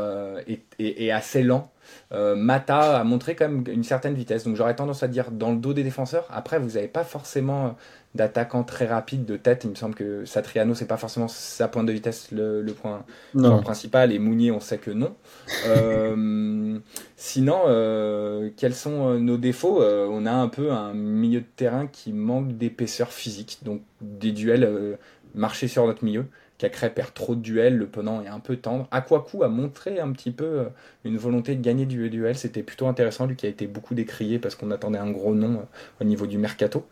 [0.78, 1.70] est, assez lent.
[2.12, 4.44] Euh, Mata a montré quand même une certaine vitesse.
[4.44, 6.26] Donc j'aurais tendance à dire dans le dos des défenseurs.
[6.30, 7.76] Après, vous n'avez pas forcément
[8.14, 9.62] d'attaquant très rapide de tête.
[9.64, 13.04] Il me semble que Satriano, c'est pas forcément sa pointe de vitesse le, le point,
[13.32, 14.12] point, principal.
[14.12, 15.14] Et Mounier, on sait que non.
[15.66, 16.78] euh,
[17.16, 19.82] sinon, euh, quels sont nos défauts?
[19.82, 23.58] Euh, On a un peu un milieu de terrain qui manque d'épaisseur physique.
[23.62, 24.96] Donc des duels euh,
[25.34, 26.26] marcher sur notre milieu.
[26.60, 28.86] Cacré perd trop de duels, le penant est un peu tendre.
[28.90, 30.64] Aquaku a montré un petit peu euh,
[31.06, 34.38] une volonté de gagner du duel, c'était plutôt intéressant, lui qui a été beaucoup décrié
[34.38, 35.66] parce qu'on attendait un gros nom
[36.02, 36.86] au niveau du mercato.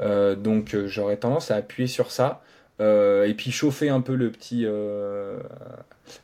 [0.00, 2.42] Euh, donc euh, j'aurais tendance à appuyer sur ça.
[2.80, 4.64] Euh, et puis chauffer un peu le petit.
[4.66, 5.38] Euh...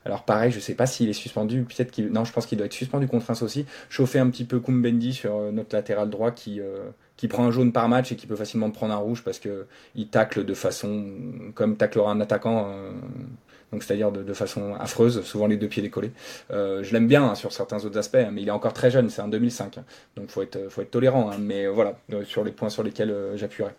[0.04, 1.62] Alors pareil, je sais pas s'il est suspendu.
[1.62, 2.08] Peut-être qu'il.
[2.08, 3.66] Non, je pense qu'il doit être suspendu contre Reims aussi.
[3.88, 7.72] Chauffer un petit peu Kumbendi sur notre latéral droit qui euh, qui prend un jaune
[7.72, 11.06] par match et qui peut facilement prendre un rouge parce que il tacle de façon
[11.54, 12.68] comme taclera un attaquant.
[12.68, 12.90] Euh...
[13.72, 16.12] Donc c'est-à-dire de, de, façon affreuse, souvent les deux pieds décollés.
[16.50, 18.90] Euh, je l'aime bien hein, sur certains autres aspects, hein, mais il est encore très
[18.90, 19.84] jeune, c'est un 2005, hein,
[20.14, 21.30] donc faut être faut être tolérant.
[21.38, 23.72] Mais voilà, sur les points sur lesquels euh, j'appuierai.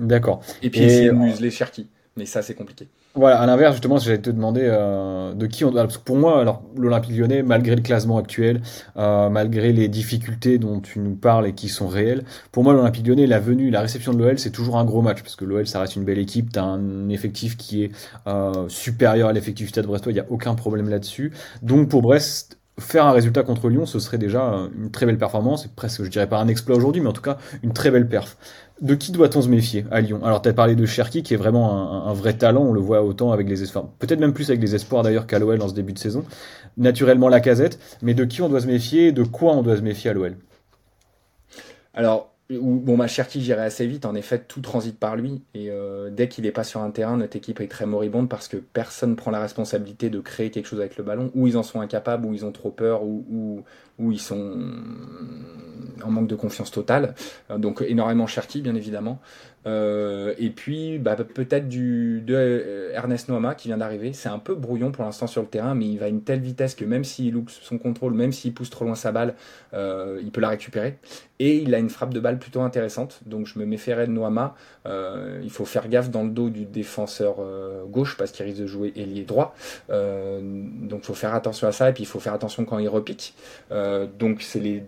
[0.00, 0.42] D'accord.
[0.62, 1.86] Et puis et essayer de museler Cherki.
[2.20, 2.86] Mais ça, c'est compliqué.
[3.14, 5.84] Voilà, à l'inverse, justement, j'allais te demander euh, de qui on doit.
[5.84, 8.60] Parce que pour moi, alors l'Olympique lyonnais, malgré le classement actuel,
[8.98, 13.06] euh, malgré les difficultés dont tu nous parles et qui sont réelles, pour moi, l'Olympique
[13.06, 15.22] lyonnais, la venue, la réception de l'OL, c'est toujours un gros match.
[15.22, 17.90] Parce que l'OL, ça reste une belle équipe, tu as un effectif qui est
[18.26, 21.32] euh, supérieur à l'effectif du Stade Brestois, il n'y a aucun problème là-dessus.
[21.62, 25.66] Donc pour Brest, faire un résultat contre Lyon, ce serait déjà une très belle performance,
[25.66, 28.08] et presque, je dirais pas un exploit aujourd'hui, mais en tout cas une très belle
[28.08, 28.36] perf.
[28.80, 30.24] De qui doit-on se méfier à Lyon?
[30.24, 33.02] Alors, tu as parlé de Cherki, qui est vraiment un, vrai talent, on le voit
[33.02, 35.74] autant avec les espoirs, peut-être même plus avec les espoirs d'ailleurs qu'à l'OL dans ce
[35.74, 36.24] début de saison.
[36.78, 39.82] Naturellement, la casette, mais de qui on doit se méfier de quoi on doit se
[39.82, 40.36] méfier à l'OL
[41.92, 44.06] Alors, bon, ma Cherki, j'irai assez vite.
[44.06, 45.42] En effet, tout transite par lui.
[45.54, 45.70] Et
[46.10, 49.16] dès qu'il n'est pas sur un terrain, notre équipe est très moribonde parce que personne
[49.16, 51.30] prend la responsabilité de créer quelque chose avec le ballon.
[51.34, 53.62] Ou ils en sont incapables, ou ils ont trop peur, ou, ou,
[54.00, 54.56] ou ils sont
[56.02, 57.14] en manque de confiance totale.
[57.56, 59.20] Donc énormément Cherki, bien évidemment.
[59.66, 64.12] Euh, et puis bah, peut-être du de euh, Ernest Noama qui vient d'arriver.
[64.12, 66.40] C'est un peu brouillon pour l'instant sur le terrain, mais il va à une telle
[66.40, 69.34] vitesse que même s'il loupe son contrôle, même s'il pousse trop loin sa balle,
[69.74, 70.98] euh, il peut la récupérer.
[71.38, 73.20] Et il a une frappe de balle plutôt intéressante.
[73.26, 74.54] Donc je me méfierais de Noama.
[74.86, 77.36] il faut faire gaffe dans le dos du défenseur
[77.88, 79.54] gauche parce qu'il risque de jouer ailier droit.
[79.88, 81.88] donc il faut faire attention à ça.
[81.88, 83.34] Et puis il faut faire attention quand il repique.
[84.18, 84.82] Donc c'est les,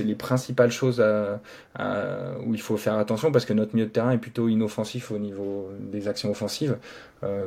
[0.00, 4.18] les principales choses où il faut faire attention parce que notre milieu de terrain est
[4.18, 6.76] plutôt inoffensif au niveau des actions offensives.
[7.24, 7.46] Euh,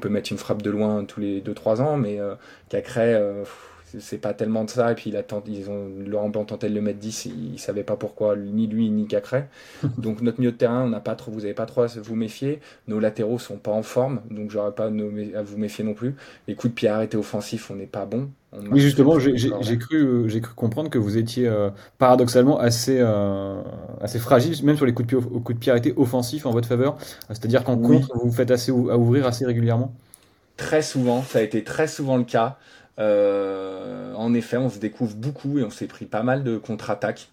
[0.00, 2.34] peut mettre une frappe de loin tous les 2-3 ans, mais euh,
[2.68, 3.44] Cacré, euh,
[3.98, 4.92] c'est pas tellement de ça.
[4.92, 7.84] Et puis il ils ont, Laurent Blanc tentait de le mettre 10, il, il savait
[7.84, 9.44] pas pourquoi, ni lui ni Cacré.
[9.98, 12.16] donc notre milieu de terrain, on n'a pas trop, vous n'avez pas trop à vous
[12.16, 12.60] méfier.
[12.86, 16.14] Nos latéraux sont pas en forme, donc j'aurais pas à vous méfier non plus.
[16.46, 18.30] Les coups de pied arrêtés offensifs, on n'est pas bon.
[18.70, 19.34] Oui, justement, j'ai
[19.78, 23.60] cru, euh, j'ai cru comprendre que vous étiez euh, paradoxalement assez, euh,
[24.00, 26.66] assez fragile, même sur les coups de pied, coups de pied arrêtés offensifs en votre
[26.66, 26.96] faveur.
[27.28, 29.92] C'est-à-dire qu'en contre, vous faites assez à ouvrir assez régulièrement?
[30.56, 32.58] Très souvent, ça a été très souvent le cas.
[32.98, 37.30] En effet, on se découvre beaucoup et on s'est pris pas mal de contre-attaques.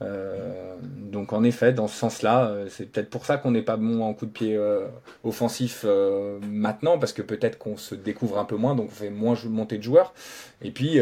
[0.00, 3.76] Euh, donc en effet, dans ce sens-là, euh, c'est peut-être pour ça qu'on n'est pas
[3.76, 4.86] bon en coup de pied euh,
[5.24, 5.84] offensif
[6.42, 9.78] maintenant, parce que peut-être qu'on se découvre un peu moins, donc on fait moins monter
[9.78, 10.14] de joueurs.
[10.62, 10.98] Et puis,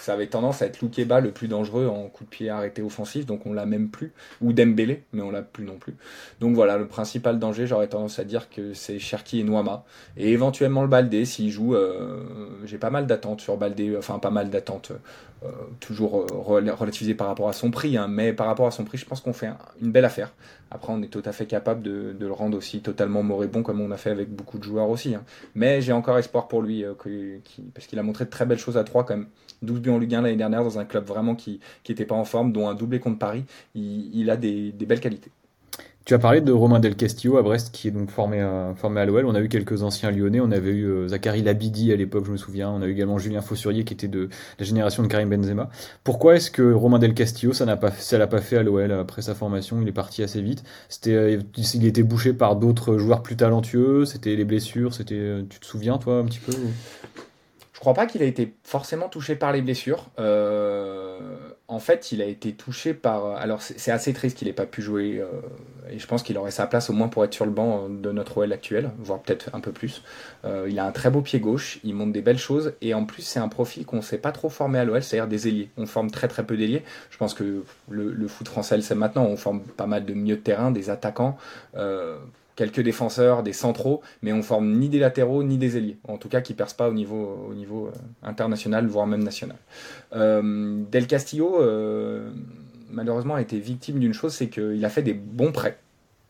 [0.00, 3.26] ça avait tendance à être Loukeba le plus dangereux en coup de pied arrêté offensif,
[3.26, 5.94] donc on l'a même plus, ou Dembélé, mais on l'a plus non plus.
[6.40, 9.84] Donc voilà, le principal danger, j'aurais tendance à dire que c'est Cherki et Noama,
[10.16, 11.76] et éventuellement le Baldé s'il joue.
[12.64, 14.92] J'ai pas mal d'attentes sur Baldé, enfin pas mal d'attentes,
[15.80, 19.04] toujours relativisé par rapport à son prix, hein, mais par rapport à son prix, je
[19.04, 19.50] pense qu'on fait
[19.80, 20.32] une belle affaire.
[20.70, 23.90] Après, on est tout à fait capable de, le rendre aussi totalement moribond, comme on
[23.90, 25.14] a fait avec beaucoup de joueurs aussi.
[25.14, 25.24] Hein.
[25.54, 26.94] Mais j'ai encore espoir pour lui, euh,
[27.74, 29.28] parce qu'il a montré de très belles choses à 3 quand même.
[29.62, 32.24] 12 buts en Ligue 1 l'année dernière dans un club vraiment qui n'était pas en
[32.24, 33.44] forme, dont un doublé contre Paris.
[33.74, 35.30] Il, a des belles qualités.
[36.04, 39.04] Tu as parlé de Romain Del Castillo à Brest, qui est donc formé à, formé
[39.06, 39.24] l'OL.
[39.24, 40.40] On a eu quelques anciens lyonnais.
[40.40, 42.70] On avait eu euh, Zachary Labidi à l'époque, je me souviens.
[42.70, 45.70] On a eu également Julien Fossurier, qui était de la génération de Karim Benzema.
[46.02, 48.90] Pourquoi est-ce que Romain Del Castillo, ça n'a pas, ça l'a pas fait à l'OL
[48.90, 49.80] après sa formation?
[49.80, 50.64] Il est parti assez vite.
[50.88, 54.04] C'était, euh, il était bouché par d'autres joueurs plus talentueux.
[54.04, 54.94] C'était les blessures.
[54.94, 56.52] C'était, euh, tu te souviens, toi, un petit peu
[57.72, 60.10] Je crois pas qu'il a été forcément touché par les blessures.
[60.18, 63.24] Euh en fait, il a été touché par.
[63.36, 65.26] Alors, c'est assez triste qu'il n'ait pas pu jouer, euh,
[65.90, 68.12] et je pense qu'il aurait sa place au moins pour être sur le banc de
[68.12, 70.02] notre OL actuel, voire peut-être un peu plus.
[70.44, 73.06] Euh, il a un très beau pied gauche, il monte des belles choses, et en
[73.06, 75.70] plus, c'est un profil qu'on ne s'est pas trop formé à l'OL, c'est-à-dire des ailiers.
[75.78, 76.82] On forme très très peu d'ailiers.
[77.08, 80.36] Je pense que le, foot français le sait maintenant, on forme pas mal de milieux
[80.36, 81.38] de terrain, des attaquants.
[81.76, 82.18] Euh,
[82.56, 86.28] quelques défenseurs, des centraux, mais on forme ni des latéraux ni des ailiers, en tout
[86.28, 89.56] cas qui percent pas au niveau, au niveau euh, international, voire même national.
[90.14, 92.30] Euh, Del Castillo, euh,
[92.90, 95.78] malheureusement, a été victime d'une chose, c'est qu'il a fait des bons prêts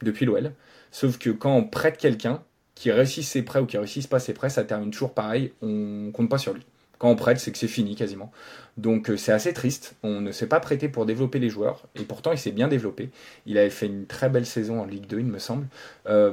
[0.03, 0.53] depuis l'OL,
[0.91, 2.43] sauf que quand on prête quelqu'un,
[2.75, 6.11] qui réussisse ses prêts ou qui réussisse pas ses prêts, ça termine toujours pareil, on
[6.13, 6.63] compte pas sur lui.
[7.03, 8.31] Quand on prête, c'est que c'est fini quasiment.
[8.77, 9.97] Donc euh, c'est assez triste.
[10.05, 11.83] On ne s'est pas prêté pour développer les joueurs.
[11.97, 13.11] Et pourtant, il s'est bien développé.
[13.45, 15.67] Il avait fait une très belle saison en Ligue 2, il me semble.
[16.07, 16.31] Euh,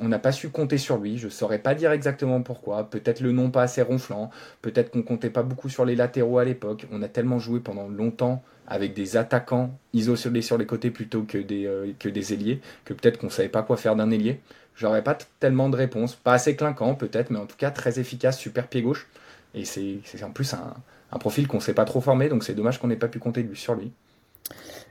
[0.00, 1.18] on n'a pas su compter sur lui.
[1.18, 2.88] Je ne saurais pas dire exactement pourquoi.
[2.88, 4.30] Peut-être le nom pas assez ronflant.
[4.62, 6.86] Peut-être qu'on comptait pas beaucoup sur les latéraux à l'époque.
[6.92, 11.38] On a tellement joué pendant longtemps avec des attaquants isolés sur les côtés plutôt que
[11.38, 14.38] des, euh, ailiers, que peut-être qu'on ne savait pas quoi faire d'un ailier.
[14.76, 16.14] J'aurais pas tellement de réponses.
[16.14, 19.08] Pas assez clinquant peut-être, mais en tout cas très efficace, super pied gauche.
[19.56, 20.74] Et c'est en plus un,
[21.10, 23.18] un profil qu'on ne s'est pas trop formé, donc c'est dommage qu'on n'ait pas pu
[23.18, 23.92] compter sur lui.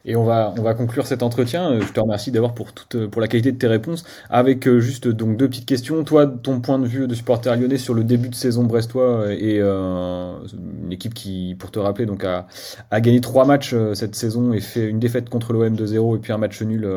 [0.05, 1.71] Et on va, on va conclure cet entretien.
[1.71, 4.05] Euh, je te remercie d'abord pour, toute, euh, pour la qualité de tes réponses.
[4.29, 6.03] Avec euh, juste donc deux petites questions.
[6.03, 9.59] Toi, ton point de vue de supporter lyonnais sur le début de saison brestois et
[9.59, 12.47] une équipe qui, pour te rappeler, donc a,
[12.91, 16.33] a gagné trois matchs cette saison et fait une défaite contre l'OM 2-0 et puis
[16.33, 16.87] un match nul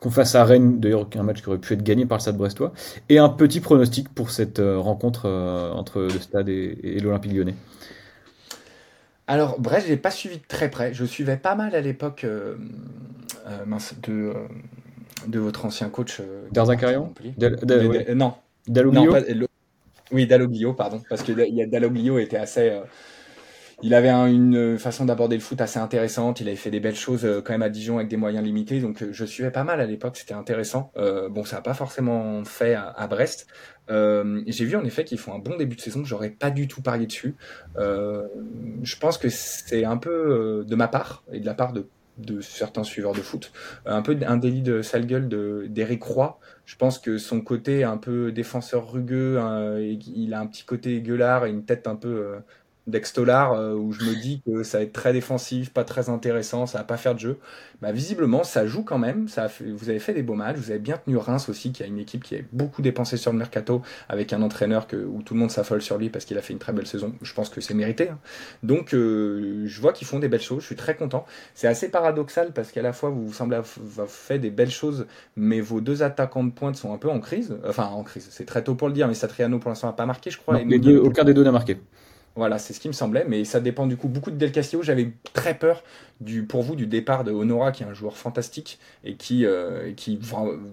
[0.00, 2.36] qu'on face à Rennes, d'ailleurs un match qui aurait pu être gagné par le Stade
[2.36, 2.72] brestois.
[3.08, 5.28] Et un petit pronostic pour cette rencontre
[5.74, 7.54] entre le Stade et l'Olympique lyonnais.
[9.32, 10.92] Alors, Brest, j'ai pas suivi de très près.
[10.92, 12.54] Je suivais pas mal à l'époque euh,
[13.48, 13.64] euh,
[14.02, 14.34] de, euh,
[15.26, 16.20] de votre ancien coach.
[16.50, 17.14] Darzakarian
[18.14, 18.34] Non.
[18.68, 19.16] Dalloglio
[20.12, 21.00] Oui, Dalloglio, pardon.
[21.08, 21.32] Parce que
[21.64, 22.78] Dalloglio était assez.
[23.82, 26.42] il avait une façon d'aborder le foot assez intéressante.
[26.42, 28.80] Il avait fait des belles choses quand même à Dijon avec des moyens limités.
[28.80, 30.18] Donc, je suivais pas mal à l'époque.
[30.18, 30.92] C'était intéressant.
[31.30, 33.46] bon, ça n'a pas forcément fait à Brest.
[33.90, 36.68] Euh, j'ai vu en effet qu'ils font un bon début de saison, j'aurais pas du
[36.68, 37.34] tout parié dessus.
[37.76, 38.26] Euh,
[38.82, 41.86] je pense que c'est un peu euh, de ma part et de la part de
[42.18, 43.52] de certains suiveurs de foot.
[43.86, 45.28] Un peu un délit de sale gueule
[45.70, 46.38] d'Eric Roy.
[46.66, 51.00] Je pense que son côté un peu défenseur rugueux, hein, il a un petit côté
[51.00, 52.34] gueulard et une tête un peu
[52.86, 56.66] d'Extolar euh, où je me dis que ça va être très défensif, pas très intéressant,
[56.66, 57.38] ça va pas faire de jeu.
[57.80, 59.28] Bah, visiblement, ça joue quand même.
[59.28, 61.86] Ça vous avez fait des beaux matchs, vous avez bien tenu Reims aussi, qui a
[61.86, 65.34] une équipe qui a beaucoup dépensé sur le mercato, avec un entraîneur que, où tout
[65.34, 67.12] le monde s'affole sur lui parce qu'il a fait une très belle saison.
[67.22, 68.10] Je pense que c'est mérité.
[68.10, 68.18] Hein.
[68.62, 70.60] Donc, euh, je vois qu'ils font des belles choses.
[70.60, 71.24] Je suis très content.
[71.54, 75.60] C'est assez paradoxal parce qu'à la fois vous semblez avoir fait des belles choses, mais
[75.60, 77.56] vos deux attaquants de pointe sont un peu en crise.
[77.66, 78.28] Enfin, en crise.
[78.30, 80.60] C'est très tôt pour le dire, mais Satriano pour l'instant n'a pas marqué, je crois.
[80.60, 81.78] les deux, aucun des deux n'a marqué.
[82.34, 84.82] Voilà, c'est ce qui me semblait, mais ça dépend du coup beaucoup de Del Castillo.
[84.82, 85.82] J'avais très peur
[86.22, 89.92] du, pour vous du départ de Honora, qui est un joueur fantastique et qui, euh,
[89.94, 90.18] qui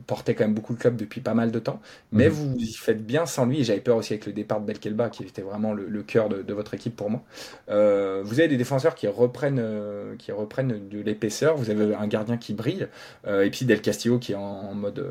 [0.08, 1.82] portait quand même beaucoup de club depuis pas mal de temps.
[2.12, 2.34] Mais mhm.
[2.34, 5.24] vous y faites bien sans lui, j'avais peur aussi avec le départ de Belkelba, qui
[5.24, 7.22] était vraiment le, cœur de, votre équipe pour moi.
[7.69, 12.08] Euh, vous avez des défenseurs qui reprennent, euh, qui reprennent de l'épaisseur, vous avez un
[12.08, 12.88] gardien qui brille,
[13.28, 15.06] et puis Del Castillo qui est en, mode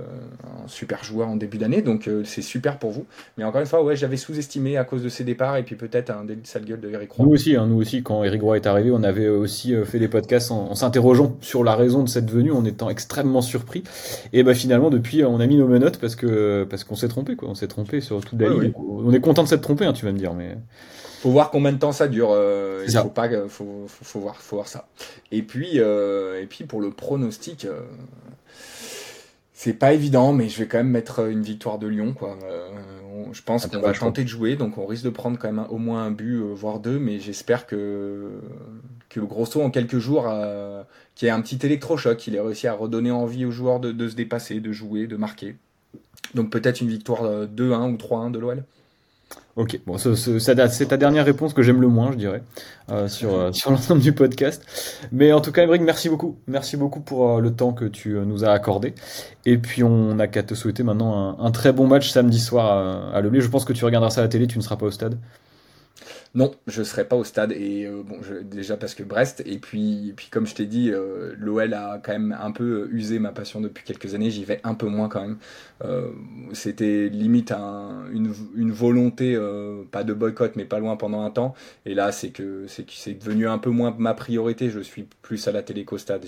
[0.44, 3.06] un super joueur en début d'année, donc c'est super pour vous.
[3.36, 6.10] Mais encore une fois, ouais, j'avais sous-estimé à cause de ses départs, et puis peut-être
[6.10, 7.26] un délit de sale gueule de Eric Roy.
[7.26, 10.08] Nous aussi, hein, nous aussi, quand Eric Roy est arrivé, on avait aussi fait des
[10.08, 13.82] podcasts en, s'interrogeant sur la raison de cette venue, en étant extrêmement surpris.
[14.32, 17.36] Et bah finalement, depuis, on a mis nos menottes parce que parce qu'on s'est trompé,
[17.36, 17.48] quoi.
[17.48, 18.48] On s'est trompé sur toute la
[18.78, 20.56] On est content de s'être trompé, hein, tu vas me dire, mais.
[21.20, 22.28] Faut voir combien de temps ça dure.
[22.30, 24.86] Euh, il faut pas, faut, faut, voir, faut voir ça.
[25.32, 27.64] Et puis, euh, et puis pour le pronostic.
[27.64, 27.80] Euh,
[29.52, 32.14] c'est pas évident, mais je vais quand même mettre une victoire de Lyon.
[32.16, 32.38] Quoi.
[33.32, 35.78] Je pense qu'on va tenter de jouer, donc on risque de prendre quand même au
[35.78, 38.40] moins un but, voire deux, mais j'espère que
[39.08, 42.74] que Grosso en quelques jours a, qui est un petit électrochoc, il a réussi à
[42.74, 45.56] redonner envie aux joueurs de, se dépasser, de jouer, de marquer.
[46.34, 48.64] Donc peut-être une victoire 2-1 ou 3-1 de l'OL.
[49.58, 52.42] Ok, bon, c'est ta dernière réponse que j'aime le moins, je dirais,
[52.92, 54.64] euh, sur, euh, sur l'ensemble du podcast.
[55.10, 56.36] Mais en tout cas, Emric, merci beaucoup.
[56.46, 58.94] Merci beaucoup pour euh, le temps que tu nous as accordé.
[59.46, 63.18] Et puis, on n'a qu'à te souhaiter maintenant un, très bon match samedi soir à,
[63.18, 64.92] à Je pense que tu regarderas ça à la télé, tu ne seras pas au
[64.92, 65.18] stade.
[66.34, 70.12] Non, je serai pas au stade et euh, bon, déjà parce que Brest et puis,
[70.16, 73.60] puis comme je t'ai dit, euh, l'OL a quand même un peu usé ma passion
[73.60, 74.30] depuis quelques années.
[74.30, 75.38] J'y vais un peu moins quand même.
[75.84, 76.10] Euh,
[76.52, 79.38] c'était limite une, volonté,
[79.90, 81.54] pas de boycott, mais pas loin pendant un temps.
[81.86, 84.70] Et là, c'est que c'est devenu un peu moins ma priorité.
[84.70, 86.24] Je suis plus à la télé qu'au stade.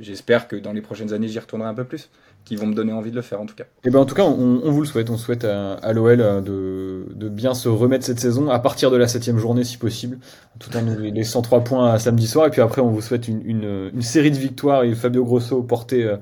[0.00, 2.10] J'espère que dans les prochaines années, j'y retournerai un peu plus
[2.48, 3.64] qui vont me donner envie de le faire en tout cas.
[3.64, 5.10] Et eh ben en tout cas, on, vous le souhaite.
[5.10, 9.06] On souhaite à, l'OL de, de, bien se remettre cette saison à partir de la
[9.06, 10.18] septième journée si possible,
[10.58, 12.46] tout en nous laissant trois points à samedi soir.
[12.46, 15.62] Et puis après, on vous souhaite une, une, une série de victoires et Fabio Grosso
[15.62, 16.04] porté.
[16.04, 16.16] Euh,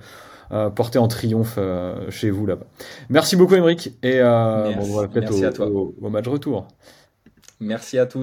[0.52, 2.66] euh porté en triomphe euh, chez vous là-bas.
[3.08, 6.68] Merci beaucoup Émeric et euh, bon, on va au, au match retour.
[7.58, 8.20] Merci à tous.